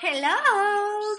[0.00, 0.34] Hello,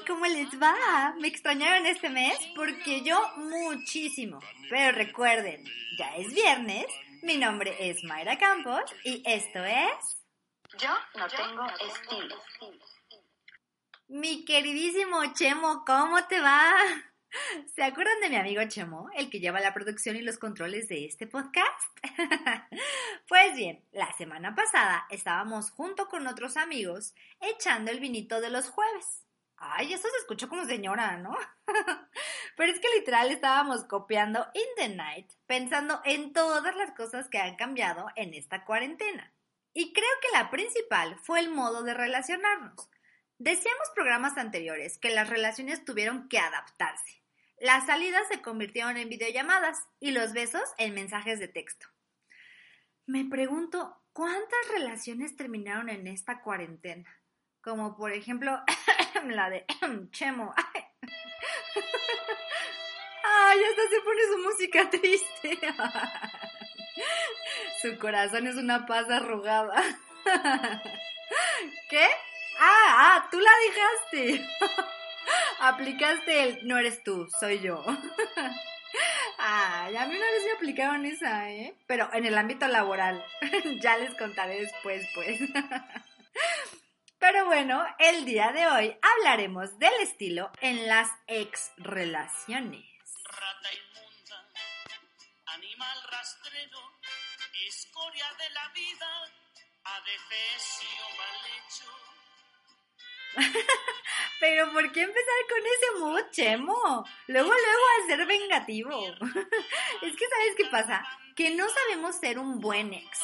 [0.08, 1.14] ¿cómo les va?
[1.20, 2.36] ¿Me extrañaron este mes?
[2.56, 4.40] Porque yo muchísimo.
[4.70, 5.64] Pero recuerden,
[5.98, 6.86] ya es viernes,
[7.22, 10.24] mi nombre es Mayra Campos y esto es...
[10.80, 12.42] Yo no tengo estilo.
[14.08, 16.74] Mi queridísimo Chemo, ¿cómo te va?
[17.76, 21.06] ¿Se acuerdan de mi amigo Chemo, el que lleva la producción y los controles de
[21.06, 22.00] este podcast?
[23.28, 28.70] pues bien, la semana pasada estábamos junto con otros amigos echando el vinito de los
[28.70, 29.26] jueves.
[29.58, 31.36] Ay, eso se escuchó como señora, ¿no?
[32.58, 37.40] Pero es que literal estábamos copiando In the Night, pensando en todas las cosas que
[37.40, 39.34] han cambiado en esta cuarentena.
[39.74, 42.90] Y creo que la principal fue el modo de relacionarnos.
[43.40, 47.24] Decíamos programas anteriores que las relaciones tuvieron que adaptarse.
[47.62, 51.88] Las salidas se convirtieron en videollamadas y los besos en mensajes de texto.
[53.06, 57.18] Me pregunto, ¿cuántas relaciones terminaron en esta cuarentena?
[57.62, 58.62] Como por ejemplo
[59.26, 59.66] la de
[60.12, 60.54] Chemo.
[63.24, 65.58] Ay, hasta se pone su música triste.
[67.82, 69.82] Su corazón es una paz arrugada.
[71.90, 72.10] ¿Qué?
[72.62, 74.50] Ah, ah, tú la dejaste.
[75.60, 77.84] Aplicaste el no eres tú, soy yo.
[79.38, 81.76] Ay, a mí una vez me aplicaron esa, ¿eh?
[81.88, 83.24] Pero en el ámbito laboral.
[83.82, 85.40] ya les contaré después, pues.
[87.20, 92.86] Pero bueno, el día de hoy hablaremos del estilo en las ex relaciones.
[93.26, 94.48] Rata inmunda,
[95.46, 96.80] animal rastrero,
[97.68, 99.08] escoria de la vida,
[101.18, 102.19] mal hecho.
[104.40, 107.06] Pero ¿por qué empezar con ese mood, Chemo?
[107.28, 108.90] Luego, luego a ser vengativo.
[110.02, 111.06] es que ¿sabes qué pasa?
[111.36, 113.20] Que no sabemos ser un buen ex.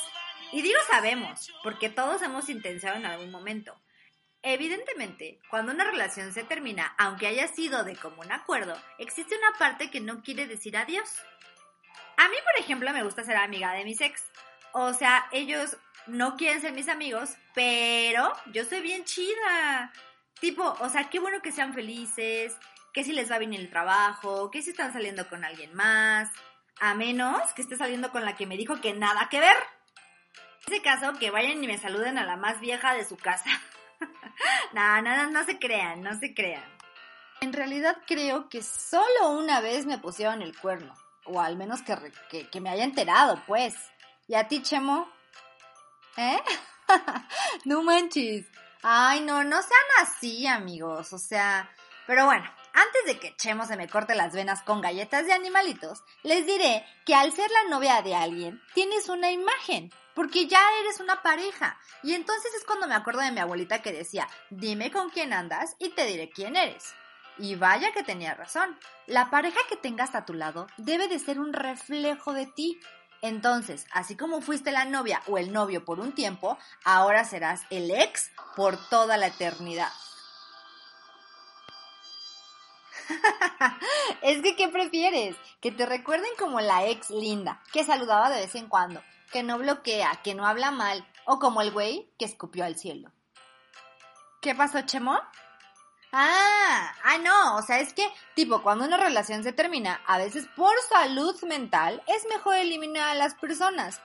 [0.52, 3.80] Y digo sabemos, porque todos hemos intentado en algún momento.
[4.42, 9.90] Evidentemente, cuando una relación se termina, aunque haya sido de común acuerdo, existe una parte
[9.90, 11.09] que no quiere decir adiós.
[12.18, 14.24] A mí, por ejemplo, me gusta ser amiga de mis ex.
[14.72, 19.91] O sea, ellos no quieren ser mis amigos, pero yo soy bien chida.
[20.39, 22.55] Tipo, o sea, qué bueno que sean felices,
[22.93, 26.29] que si les va bien el trabajo, que si están saliendo con alguien más,
[26.79, 29.55] a menos que esté saliendo con la que me dijo que nada que ver.
[30.67, 33.49] En ese caso, que vayan y me saluden a la más vieja de su casa.
[34.73, 36.63] no, no, no, no se crean, no se crean.
[37.41, 40.93] En realidad creo que solo una vez me pusieron el cuerno,
[41.25, 41.95] o al menos que,
[42.29, 43.75] que, que me haya enterado, pues.
[44.27, 45.15] ¿Y a ti, Chemo?
[46.18, 46.42] ¿Eh?
[47.66, 48.46] no manches.
[48.81, 51.12] Ay, no, no sean así, amigos.
[51.14, 51.70] O sea,
[52.08, 56.03] pero bueno, antes de que Chemo se me corte las venas con galletas de animalitos,
[56.24, 61.00] les diré que al ser la novia de alguien, tienes una imagen, porque ya eres
[61.00, 61.80] una pareja.
[62.03, 65.76] Y entonces es cuando me acuerdo de mi abuelita que decía, dime con quién andas
[65.80, 66.94] y te diré quién eres.
[67.38, 68.78] Y vaya que tenía razón.
[69.08, 72.80] La pareja que tengas a tu lado debe de ser un reflejo de ti.
[73.25, 77.90] Entonces, así como fuiste la novia o el novio por un tiempo, ahora serás el
[77.90, 79.90] ex por toda la eternidad.
[84.22, 85.35] es que, ¿qué prefieres?
[85.59, 89.58] Que te recuerden como la ex linda, que saludaba de vez en cuando, que no
[89.58, 93.12] bloquea, que no habla mal, o como el güey que escupió al cielo.
[94.40, 95.19] ¿Qué pasó, Chemo?
[96.18, 100.48] Ah, ah, no, o sea, es que, tipo, cuando una relación se termina, a veces
[100.56, 104.00] por salud mental, es mejor eliminar a las personas.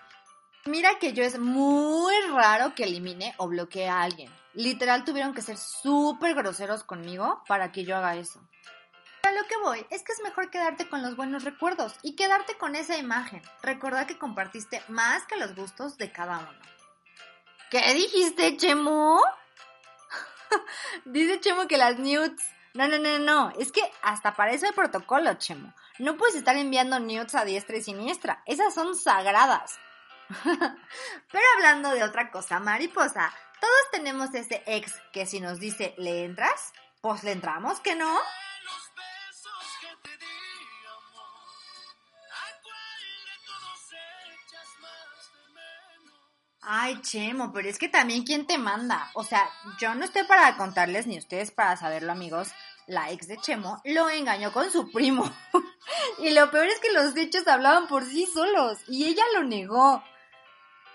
[0.65, 4.29] Mira que yo es muy raro que elimine o bloquee a alguien.
[4.55, 8.41] Literal tuvieron que ser súper groseros conmigo para que yo haga eso.
[9.23, 12.59] Pero lo que voy es que es mejor quedarte con los buenos recuerdos y quedarte
[12.59, 13.41] con esa imagen.
[13.63, 16.61] Recordar que compartiste más que los gustos de cada uno.
[17.71, 19.23] ¿Qué dijiste, Chemo?
[21.05, 22.33] Dice Chemo que las nudes.
[22.75, 23.53] No, no, no, no.
[23.59, 25.75] Es que hasta para eso hay protocolo, Chemo.
[25.99, 28.43] No puedes estar enviando nudes a diestra y siniestra.
[28.47, 29.79] Esas son sagradas.
[30.45, 36.25] Pero hablando de otra cosa, mariposa, todos tenemos ese ex que si nos dice, ¿le
[36.25, 36.73] entras?
[37.01, 38.19] Pues le entramos, ¿que no?
[46.63, 49.11] Ay, Chemo, pero es que también quién te manda.
[49.15, 49.49] O sea,
[49.79, 52.49] yo no estoy para contarles ni ustedes para saberlo, amigos.
[52.87, 55.25] La ex de Chemo lo engañó con su primo.
[56.19, 60.03] y lo peor es que los hechos hablaban por sí solos y ella lo negó.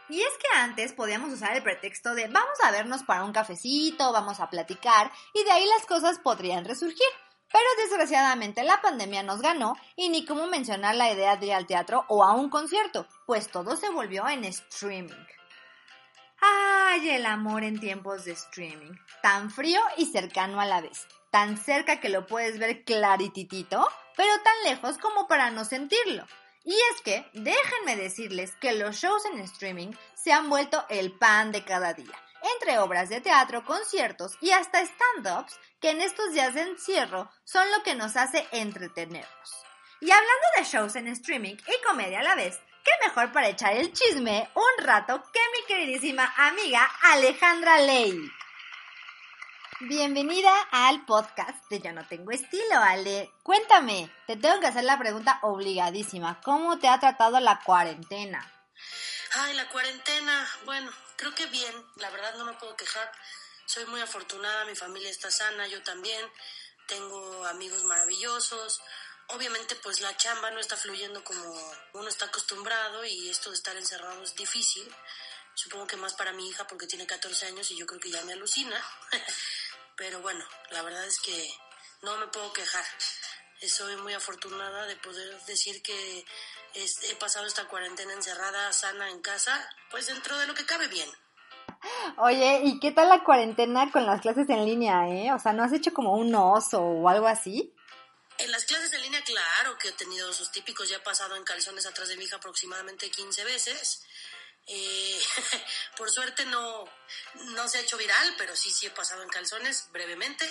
[0.07, 4.11] Y es que antes podíamos usar el pretexto de vamos a vernos para un cafecito,
[4.11, 7.07] vamos a platicar y de ahí las cosas podrían resurgir.
[7.51, 11.65] Pero desgraciadamente la pandemia nos ganó y ni cómo mencionar la idea de ir al
[11.65, 15.25] teatro o a un concierto, pues todo se volvió en streaming.
[16.47, 18.93] Ay, el amor en tiempos de streaming.
[19.21, 21.07] Tan frío y cercano a la vez.
[21.31, 26.25] Tan cerca que lo puedes ver clarititito, pero tan lejos como para no sentirlo.
[26.63, 31.51] Y es que, déjenme decirles que los shows en streaming se han vuelto el pan
[31.51, 32.15] de cada día.
[32.53, 37.69] Entre obras de teatro, conciertos y hasta stand-ups que en estos días de encierro son
[37.71, 39.65] lo que nos hace entretenernos.
[40.01, 43.75] Y hablando de shows en streaming y comedia a la vez, qué mejor para echar
[43.75, 48.31] el chisme un rato que mi queridísima amiga Alejandra Ley.
[49.79, 53.31] Bienvenida al podcast de Yo no tengo estilo, Ale.
[53.41, 56.39] Cuéntame, te tengo que hacer la pregunta obligadísima.
[56.41, 58.39] ¿Cómo te ha tratado la cuarentena?
[59.33, 63.11] Ay, la cuarentena, bueno, creo que bien, la verdad no me puedo quejar.
[63.65, 66.23] Soy muy afortunada, mi familia está sana, yo también.
[66.87, 68.81] Tengo amigos maravillosos,
[69.29, 71.43] obviamente pues la chamba no está fluyendo como
[71.93, 74.87] uno está acostumbrado y esto de estar encerrado es difícil.
[75.53, 78.23] Supongo que más para mi hija porque tiene 14 años y yo creo que ya
[78.25, 78.75] me alucina.
[79.95, 81.49] Pero bueno, la verdad es que
[82.01, 82.83] no me puedo quejar.
[83.67, 86.25] Soy muy afortunada de poder decir que
[86.73, 91.09] he pasado esta cuarentena encerrada, sana en casa, pues dentro de lo que cabe bien.
[92.17, 95.33] Oye, ¿y qué tal la cuarentena con las clases en línea, eh?
[95.33, 97.74] O sea, ¿no has hecho como un oso o algo así?
[98.37, 101.43] En las clases en línea, claro que he tenido sus típicos, ya he pasado en
[101.43, 104.03] calzones atrás de mi hija aproximadamente 15 veces.
[104.67, 105.19] Eh,
[105.97, 106.85] por suerte no,
[107.53, 110.45] no se ha hecho viral, pero sí, sí he pasado en calzones brevemente.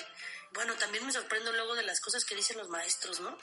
[0.53, 3.37] Bueno, también me sorprendo luego de las cosas que dicen los maestros, ¿no?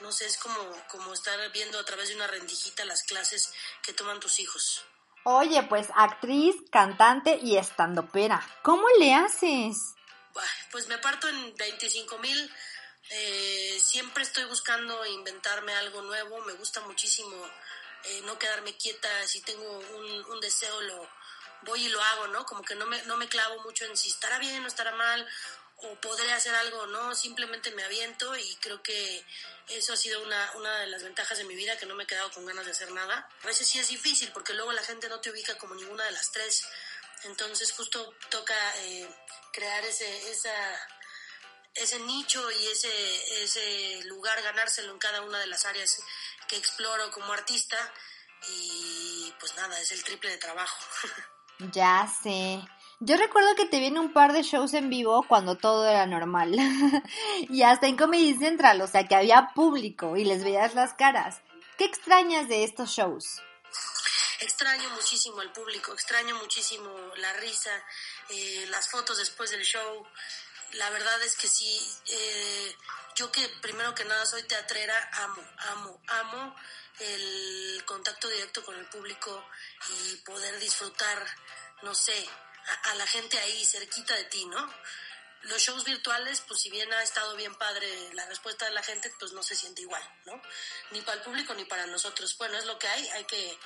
[0.00, 3.52] No sé, es como, como estar viendo a través de una rendijita las clases
[3.82, 4.84] que toman tus hijos.
[5.24, 8.46] Oye, pues actriz, cantante y estandopera.
[8.62, 9.94] ¿Cómo le haces?
[10.70, 12.54] Pues me parto en 25 mil
[13.10, 17.36] eh, siempre estoy buscando inventarme algo nuevo, me gusta muchísimo
[18.04, 19.78] eh, no quedarme quieta, si tengo
[20.28, 21.08] un, deseo lo
[21.62, 22.44] voy y lo hago, ¿no?
[22.44, 25.26] Como que no me, no me clavo mucho en si estará bien o estará mal
[25.78, 27.14] o podré hacer algo, ¿no?
[27.14, 29.24] Simplemente me aviento y creo que
[29.68, 32.06] eso ha sido una, una de las ventajas de mi vida, que no me he
[32.06, 33.28] quedado con ganas de hacer nada.
[33.42, 36.12] A veces sí es difícil porque luego la gente no te ubica como ninguna de
[36.12, 36.66] las tres,
[37.24, 38.54] entonces justo toca
[38.84, 39.08] eh,
[39.52, 40.52] crear ese, esa
[41.78, 46.00] ese nicho y ese, ese lugar, ganárselo en cada una de las áreas
[46.48, 47.76] que exploro como artista.
[48.48, 50.76] Y pues nada, es el triple de trabajo.
[51.72, 52.60] Ya sé.
[53.00, 56.54] Yo recuerdo que te viene un par de shows en vivo cuando todo era normal.
[57.48, 61.40] y hasta en Comedy Central, o sea que había público y les veías las caras.
[61.78, 63.40] ¿Qué extrañas de estos shows?
[64.40, 67.70] Extraño muchísimo al público, extraño muchísimo la risa,
[68.28, 70.06] eh, las fotos después del show,
[70.76, 72.76] la verdad es que sí, eh,
[73.14, 76.56] yo que primero que nada soy teatrera, amo, amo, amo
[76.98, 79.46] el contacto directo con el público
[79.88, 81.26] y poder disfrutar,
[81.82, 82.26] no sé,
[82.84, 84.74] a, la gente ahí cerquita de ti, ¿no?
[85.42, 89.12] Los shows virtuales, pues si bien ha estado bien padre la respuesta de la gente,
[89.18, 90.42] pues no se siente igual, ¿no?
[90.90, 92.36] Ni para el público ni para nosotros.
[92.38, 93.58] Bueno, es lo que hay, hay que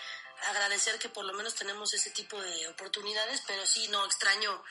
[0.48, 4.62] agradecer que por lo menos tenemos ese tipo de oportunidades, pero sí, no, extraño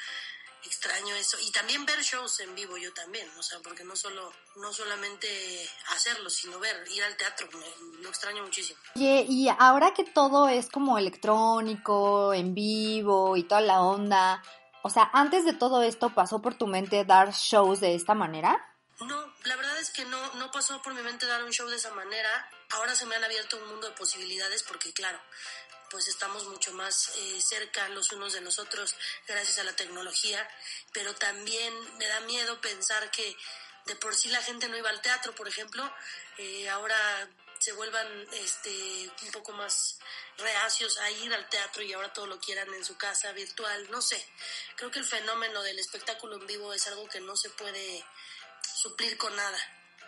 [0.65, 1.37] extraño eso.
[1.41, 5.69] Y también ver shows en vivo yo también o sea porque no solo no solamente
[5.89, 8.79] hacerlo sino ver ir al teatro me, lo extraño muchísimo.
[8.95, 14.43] Y, y ahora que todo es como electrónico en vivo y toda la onda
[14.83, 18.65] o sea antes de todo esto pasó por tu mente dar shows de esta manera
[19.05, 21.77] no, la verdad es que no, no pasó por mi mente dar un show de
[21.77, 22.49] esa manera.
[22.71, 25.19] Ahora se me han abierto un mundo de posibilidades porque, claro,
[25.89, 28.95] pues estamos mucho más eh, cerca los unos de los otros
[29.27, 30.47] gracias a la tecnología,
[30.93, 33.35] pero también me da miedo pensar que
[33.85, 35.91] de por sí la gente no iba al teatro, por ejemplo,
[36.37, 36.95] eh, ahora
[37.59, 39.99] se vuelvan este, un poco más
[40.37, 44.01] reacios a ir al teatro y ahora todo lo quieran en su casa virtual, no
[44.01, 44.23] sé.
[44.75, 48.03] Creo que el fenómeno del espectáculo en vivo es algo que no se puede
[48.61, 49.57] suplir con nada.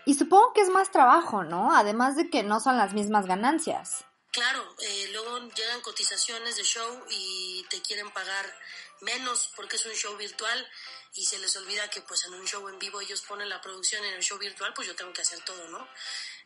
[0.05, 1.75] Y supongo que es más trabajo, ¿no?
[1.75, 4.05] Además de que no son las mismas ganancias.
[4.31, 8.59] Claro, eh, luego llegan cotizaciones de show y te quieren pagar
[9.01, 10.71] menos porque es un show virtual
[11.15, 14.05] y se les olvida que pues en un show en vivo ellos ponen la producción
[14.05, 15.85] en el show virtual, pues yo tengo que hacer todo, ¿no?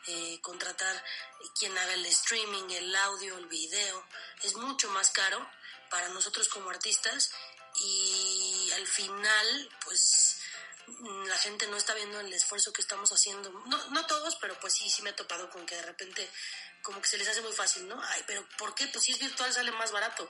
[0.08, 1.04] Eh, contratar
[1.60, 4.04] quien haga el streaming, el audio, el video,
[4.42, 5.48] es mucho más caro
[5.92, 7.32] para nosotros como artistas
[7.76, 10.40] y al final pues
[11.28, 13.50] la gente no está viendo el esfuerzo que estamos haciendo.
[13.66, 16.30] No, no todos, pero pues sí, sí me he topado con que de repente
[16.82, 18.00] como que se les hace muy fácil, ¿no?
[18.00, 18.88] Ay, pero ¿por qué?
[18.88, 20.30] Pues si es virtual sale más barato.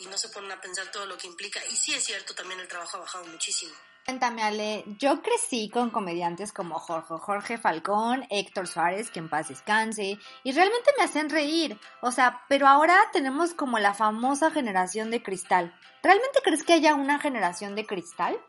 [0.00, 1.60] y no se ponen a pensar todo lo que implica.
[1.66, 3.74] Y sí es cierto, también el trabajo ha bajado muchísimo.
[4.04, 9.48] Cuéntame, Ale, yo crecí con comediantes como Jorge, Jorge Falcón, Héctor Suárez, que en paz
[9.48, 11.78] descanse, y realmente me hacen reír.
[12.00, 15.78] O sea, pero ahora tenemos como la famosa generación de cristal.
[16.02, 18.40] ¿Realmente crees que haya una generación de cristal?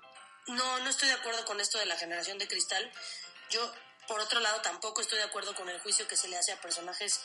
[0.49, 2.91] No, no estoy de acuerdo con esto de la generación de cristal.
[3.51, 3.71] Yo,
[4.07, 6.61] por otro lado, tampoco estoy de acuerdo con el juicio que se le hace a
[6.61, 7.19] personajes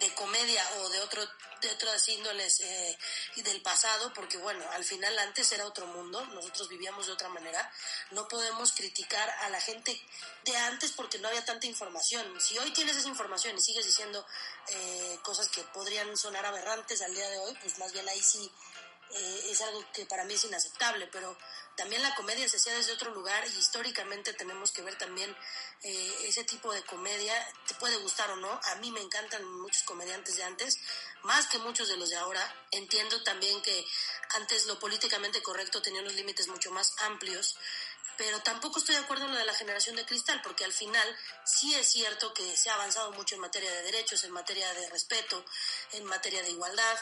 [0.00, 1.22] de comedia o de otro
[1.60, 2.98] de otras índoles eh,
[3.36, 7.70] del pasado porque bueno al final antes era otro mundo nosotros vivíamos de otra manera
[8.12, 10.00] no podemos criticar a la gente
[10.44, 14.24] de antes porque no había tanta información si hoy tienes esa información y sigues diciendo
[14.68, 18.50] eh, cosas que podrían sonar aberrantes al día de hoy pues más bien ahí sí
[19.12, 21.36] eh, es algo que para mí es inaceptable, pero
[21.80, 25.34] también la comedia se hacía desde otro lugar y históricamente tenemos que ver también
[25.82, 27.32] eh, ese tipo de comedia,
[27.66, 30.78] te puede gustar o no, a mí me encantan muchos comediantes de antes,
[31.22, 33.86] más que muchos de los de ahora, entiendo también que
[34.34, 37.56] antes lo políticamente correcto tenía unos límites mucho más amplios,
[38.18, 41.16] pero tampoco estoy de acuerdo en lo de la generación de cristal, porque al final
[41.46, 44.90] sí es cierto que se ha avanzado mucho en materia de derechos, en materia de
[44.90, 45.42] respeto,
[45.92, 46.98] en materia de igualdad,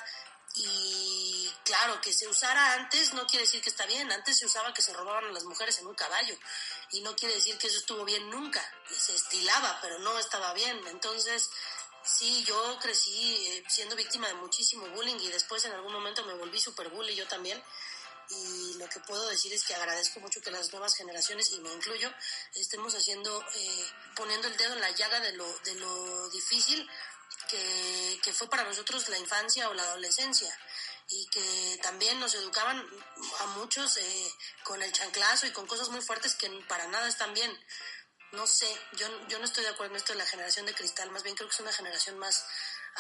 [0.55, 4.11] y claro, que se usara antes no quiere decir que está bien.
[4.11, 6.35] Antes se usaba que se robaban a las mujeres en un caballo.
[6.93, 8.63] Y no quiere decir que eso estuvo bien nunca.
[8.91, 10.81] Se estilaba, pero no estaba bien.
[10.89, 11.51] Entonces,
[12.03, 16.35] sí, yo crecí eh, siendo víctima de muchísimo bullying y después en algún momento me
[16.35, 17.63] volví super bully yo también.
[18.31, 21.73] Y lo que puedo decir es que agradezco mucho que las nuevas generaciones, y me
[21.73, 22.13] incluyo,
[22.55, 26.87] estemos haciendo, eh, poniendo el dedo en la llaga de lo, de lo difícil
[27.49, 30.53] que, que, fue para nosotros la infancia o la adolescencia
[31.11, 32.85] y que también nos educaban
[33.41, 34.33] a muchos eh,
[34.65, 37.51] con el chanclazo y con cosas muy fuertes que para nada están bien.
[38.33, 38.69] No sé,
[38.99, 41.35] yo, yo no estoy de acuerdo en esto de la generación de cristal, más bien
[41.35, 42.45] creo que es una generación más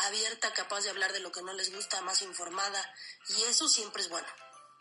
[0.06, 2.94] abierta, capaz de hablar de lo que no les gusta, más informada
[3.28, 4.28] y eso siempre es bueno.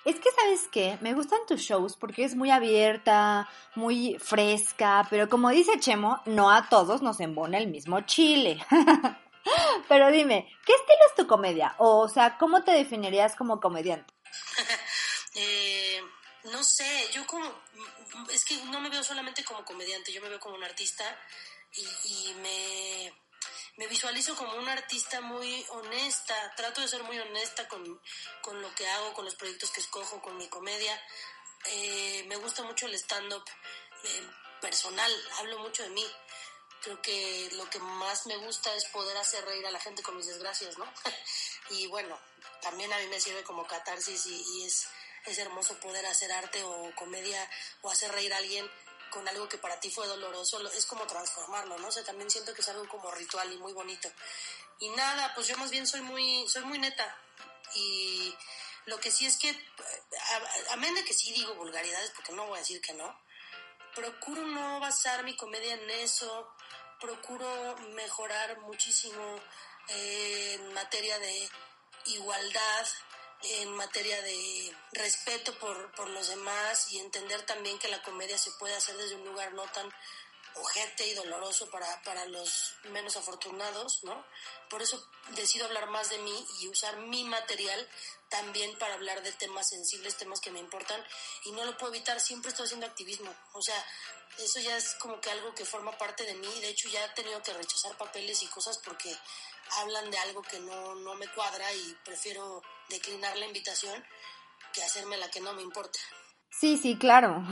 [0.06, 0.98] Es que, ¿sabes qué?
[1.02, 6.50] Me gustan tus shows porque es muy abierta, muy fresca, pero como dice Chemo, no
[6.50, 8.66] a todos nos embona el mismo chile.
[9.88, 11.76] Pero dime, ¿qué estilo es tu comedia?
[11.80, 14.14] O, sea, ¿cómo te definirías como comediante?
[15.36, 16.02] eh,
[16.46, 17.52] no sé, yo como,
[18.32, 21.04] es que no me veo solamente como comediante, yo me veo como un artista
[21.74, 28.02] y, me, visualizo como una artista muy honesta, trato de ser muy honesta con,
[28.42, 31.00] con lo que hago, con los proyectos que escojo, con mi comedia.
[31.66, 33.44] Eh, me gusta mucho el stand-up
[34.04, 34.28] eh,
[34.62, 36.06] personal, hablo mucho de mí
[36.82, 40.16] creo que lo que más me gusta es poder hacer reír a la gente con
[40.16, 40.86] mis desgracias, ¿no?
[41.72, 42.20] y bueno,
[42.62, 44.88] también a mí me sirve como catarsis y, es,
[45.26, 47.50] es hermoso poder hacer arte o comedia
[47.82, 48.70] o hacer reír a alguien
[49.10, 51.88] con algo que para ti fue doloroso, es como transformarlo, ¿no?
[51.88, 54.10] O sea, también siento que es algo como ritual y muy bonito.
[54.80, 57.18] Y nada, pues yo más bien soy muy, soy muy neta.
[57.74, 58.36] Y
[58.86, 62.58] lo que sí es que, a, a de que sí digo vulgaridades, porque no voy
[62.58, 63.18] a decir que no,
[63.96, 66.54] procuro no basar mi comedia en eso,
[67.00, 69.40] procuro mejorar muchísimo
[69.90, 71.50] eh, en materia de
[72.06, 72.88] igualdad,
[73.44, 78.52] en materia de respeto por, por los demás y entender también que la comedia se
[78.52, 79.92] puede hacer desde un lugar no tan
[80.56, 84.26] ojete y doloroso para, para los menos afortunados, ¿no?
[84.70, 87.88] Por eso decido hablar más de mí y usar mi material
[88.30, 91.02] también para hablar de temas sensibles, temas que me importan
[91.46, 93.76] y no lo puedo evitar, siempre estoy haciendo activismo, o sea,
[94.40, 97.10] eso ya es como que algo que forma parte de mí, de hecho ya he
[97.10, 99.16] tenido que rechazar papeles y cosas porque
[99.82, 104.04] hablan de algo que no, no me cuadra y prefiero declinar la invitación
[104.74, 106.00] que hacerme la que no me importa.
[106.50, 107.44] Sí, sí, claro.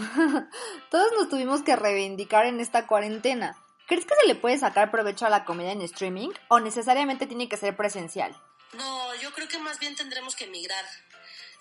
[0.92, 3.58] Todos nos tuvimos que reivindicar en esta cuarentena.
[3.88, 7.48] ¿Crees que se le puede sacar provecho a la comedia en streaming o necesariamente tiene
[7.48, 8.36] que ser presencial?
[8.76, 10.86] No, yo creo que más bien tendremos que emigrar.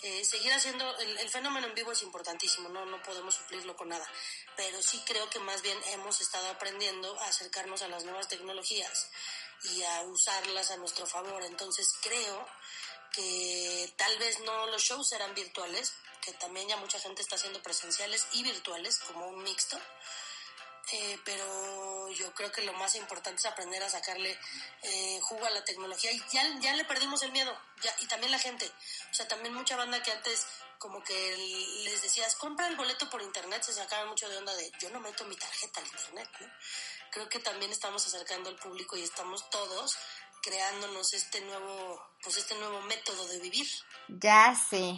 [0.03, 4.07] Eh, seguir haciendo, el, fenómeno en vivo es importantísimo, no, no podemos suplirlo con nada,
[4.55, 9.09] pero sí creo que más bien hemos estado aprendiendo a acercarnos a las nuevas tecnologías
[9.63, 11.43] y a usarlas a nuestro favor.
[11.45, 12.47] Entonces creo
[13.13, 17.63] que tal vez no los shows serán virtuales, que también ya mucha gente está haciendo
[17.63, 19.79] presenciales y virtuales como un mixto.
[20.93, 24.39] Eh, pero yo creo que lo más importante es aprender a sacarle
[24.83, 28.31] eh, jugo a la tecnología y ya, ya le perdimos el miedo ya, y también
[28.31, 28.71] la gente,
[29.11, 30.47] o sea, también mucha banda que antes
[30.79, 31.37] como que
[31.85, 35.01] les decías, compra el boleto por internet, se sacaban mucho de onda de yo no
[35.01, 36.29] meto mi tarjeta al internet.
[37.11, 39.97] Creo que también estamos acercando al público y estamos todos
[40.43, 43.67] creándonos este nuevo, pues este nuevo método de vivir.
[44.09, 44.95] Ya sé.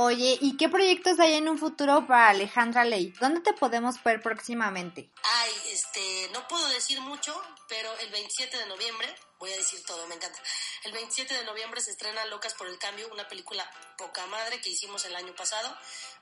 [0.00, 3.12] Oye, ¿y qué proyectos hay en un futuro para Alejandra Ley?
[3.18, 5.10] ¿Dónde te podemos ver próximamente?
[5.24, 7.34] Ay, este, no puedo decir mucho,
[7.68, 10.40] pero el 27 de noviembre voy a decir todo, me encanta.
[10.84, 14.70] El 27 de noviembre se estrena Locas por el Cambio, una película poca madre que
[14.70, 15.76] hicimos el año pasado.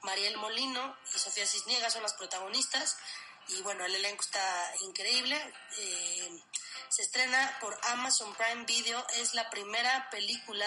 [0.04, 2.96] Mariel Molino y Sofía Cisniega son las protagonistas.
[3.48, 5.36] Y bueno, el elenco está increíble.
[5.76, 6.42] Eh,
[6.88, 9.06] se estrena por Amazon Prime Video.
[9.20, 10.66] Es la primera película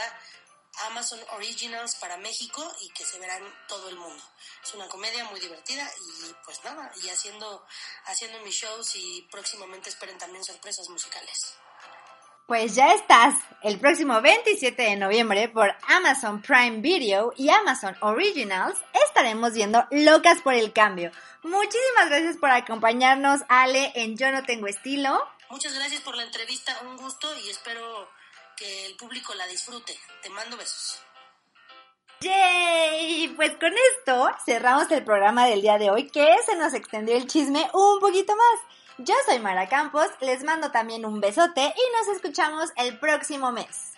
[0.88, 4.24] Amazon Originals para México y que se verá en todo el mundo.
[4.64, 7.66] Es una comedia muy divertida y pues nada, y haciendo,
[8.06, 11.56] haciendo mis shows y próximamente esperen también sorpresas musicales.
[12.48, 18.80] Pues ya estás el próximo 27 de noviembre por Amazon Prime Video y Amazon Originals
[19.06, 21.12] estaremos viendo Locas por el Cambio.
[21.44, 25.24] Muchísimas gracias por acompañarnos, Ale, en Yo no tengo estilo.
[25.52, 28.10] Muchas gracias por la entrevista, un gusto y espero
[28.60, 29.98] que el público la disfrute.
[30.22, 31.02] Te mando besos.
[32.20, 33.30] ¡Yay!
[33.30, 37.28] Pues con esto cerramos el programa del día de hoy, que se nos extendió el
[37.28, 38.60] chisme un poquito más.
[38.98, 43.94] Yo soy Mara Campos, les mando también un besote y nos escuchamos el próximo mes.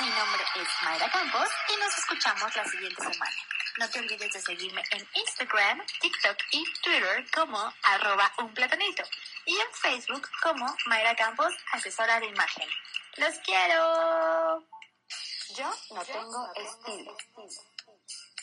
[0.00, 3.36] Mi nombre es Mayra Campos y nos escuchamos la siguiente semana.
[3.78, 9.02] No te olvides de seguirme en Instagram, TikTok y Twitter como arroba un platanito
[9.48, 12.68] y en Facebook como Mayra Campos, asesora de imagen.
[13.16, 14.62] ¡Los quiero!
[15.56, 17.16] Yo no tengo estilo.